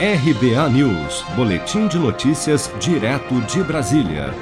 RBA 0.00 0.70
News, 0.70 1.24
Boletim 1.34 1.88
de 1.88 1.98
Notícias, 1.98 2.70
direto 2.78 3.40
de 3.52 3.64
Brasília. 3.64 4.32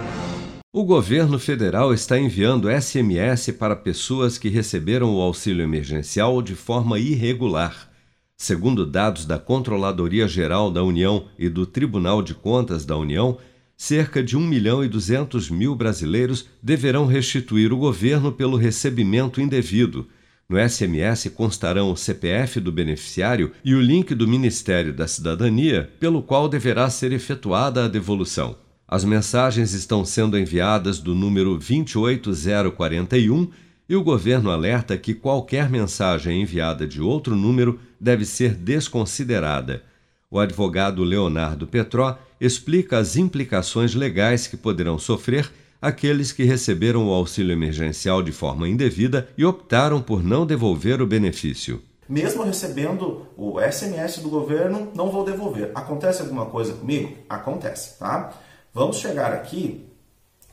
O 0.70 0.84
governo 0.84 1.38
federal 1.38 1.94
está 1.94 2.18
enviando 2.18 2.68
SMS 2.70 3.52
para 3.52 3.74
pessoas 3.74 4.36
que 4.36 4.50
receberam 4.50 5.16
o 5.16 5.20
auxílio 5.22 5.62
emergencial 5.62 6.42
de 6.42 6.54
forma 6.54 6.98
irregular. 6.98 7.90
Segundo 8.36 8.84
dados 8.84 9.24
da 9.24 9.38
Controladoria 9.38 10.28
Geral 10.28 10.70
da 10.70 10.82
União 10.82 11.24
e 11.38 11.48
do 11.48 11.64
Tribunal 11.64 12.20
de 12.20 12.34
Contas 12.34 12.84
da 12.84 12.98
União, 12.98 13.38
cerca 13.78 14.22
de 14.22 14.36
1 14.36 14.40
milhão 14.42 14.84
e 14.84 14.88
200 14.88 15.48
mil 15.48 15.74
brasileiros 15.74 16.50
deverão 16.62 17.06
restituir 17.06 17.72
o 17.72 17.78
governo 17.78 18.30
pelo 18.30 18.58
recebimento 18.58 19.40
indevido 19.40 20.06
no 20.48 20.56
SMS 20.58 21.28
constarão 21.34 21.90
o 21.90 21.96
CPF 21.96 22.60
do 22.60 22.70
beneficiário 22.70 23.50
e 23.64 23.74
o 23.74 23.80
link 23.80 24.14
do 24.14 24.28
Ministério 24.28 24.92
da 24.92 25.08
Cidadania, 25.08 25.90
pelo 25.98 26.22
qual 26.22 26.48
deverá 26.48 26.88
ser 26.88 27.12
efetuada 27.12 27.84
a 27.84 27.88
devolução. 27.88 28.56
As 28.86 29.04
mensagens 29.04 29.72
estão 29.72 30.04
sendo 30.04 30.38
enviadas 30.38 31.00
do 31.00 31.14
número 31.14 31.58
28041 31.58 33.50
e 33.88 33.96
o 33.96 34.02
governo 34.02 34.50
alerta 34.50 34.96
que 34.96 35.14
qualquer 35.14 35.68
mensagem 35.68 36.42
enviada 36.42 36.86
de 36.86 37.00
outro 37.00 37.34
número 37.34 37.80
deve 38.00 38.24
ser 38.24 38.54
desconsiderada. 38.54 39.82
O 40.30 40.38
advogado 40.38 41.02
Leonardo 41.02 41.66
Petró 41.66 42.16
explica 42.40 42.98
as 42.98 43.16
implicações 43.16 43.94
legais 43.94 44.46
que 44.46 44.56
poderão 44.56 44.98
sofrer 44.98 45.50
aqueles 45.80 46.32
que 46.32 46.44
receberam 46.44 47.08
o 47.08 47.12
auxílio 47.12 47.52
emergencial 47.52 48.22
de 48.22 48.32
forma 48.32 48.68
indevida 48.68 49.28
e 49.36 49.44
optaram 49.44 50.00
por 50.00 50.22
não 50.22 50.46
devolver 50.46 51.00
o 51.00 51.06
benefício. 51.06 51.82
Mesmo 52.08 52.44
recebendo 52.44 53.26
o 53.36 53.60
SMS 53.60 54.18
do 54.18 54.28
governo, 54.28 54.92
não 54.94 55.10
vou 55.10 55.24
devolver. 55.24 55.72
Acontece 55.74 56.22
alguma 56.22 56.46
coisa 56.46 56.72
comigo? 56.74 57.16
Acontece, 57.28 57.98
tá? 57.98 58.32
Vamos 58.72 58.98
chegar 58.98 59.32
aqui 59.32 59.84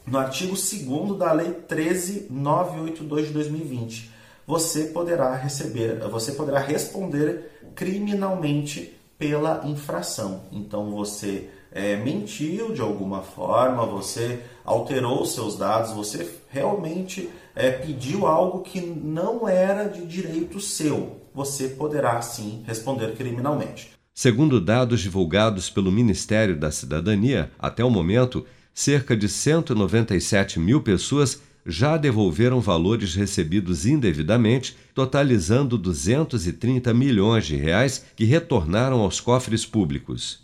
no 0.06 0.18
artigo 0.18 0.56
2 0.56 1.18
da 1.18 1.32
Lei 1.32 1.52
13982 1.68 3.28
de 3.28 3.34
2020. 3.34 4.12
Você 4.46 4.86
poderá 4.86 5.36
receber, 5.36 6.00
você 6.10 6.34
poderá 6.34 6.60
responder 6.60 7.52
criminalmente 7.76 8.98
pela 9.18 9.62
infração. 9.66 10.44
Então 10.52 10.92
você 10.92 11.50
é, 11.74 11.96
mentiu 11.96 12.74
de 12.74 12.82
alguma 12.82 13.22
forma, 13.22 13.86
você 13.86 14.40
alterou 14.64 15.26
seus 15.26 15.58
dados, 15.58 15.92
você 15.92 16.30
realmente 16.50 17.30
é, 17.56 17.72
pediu 17.72 18.28
algo 18.28 18.62
que 18.62 18.80
não 18.80 19.48
era 19.48 19.86
de 19.86 20.06
direito 20.06 20.60
seu, 20.60 21.22
você 21.34 21.70
poderá 21.70 22.22
sim 22.22 22.64
responder 22.66 23.16
criminalmente. 23.16 23.92
Segundo 24.14 24.62
dados 24.62 25.02
divulgados 25.02 25.72
pelo 25.72 25.92
Ministério 25.92 26.56
da 26.56 26.72
Cidadania, 26.72 27.52
até 27.58 27.84
o 27.84 27.90
momento, 27.90 28.46
cerca 28.72 29.18
de 29.18 29.28
197 29.28 30.60
mil 30.60 30.82
pessoas 30.82 31.42
já 31.66 31.98
devolveram 31.98 32.60
valores 32.60 33.16
recebidos 33.16 33.86
indevidamente, 33.86 34.76
totalizando 34.94 35.78
230 35.78 36.94
milhões 36.94 37.46
de 37.46 37.56
reais 37.56 38.06
que 38.16 38.26
retornaram 38.26 39.00
aos 39.00 39.20
cofres 39.20 39.66
públicos. 39.66 40.44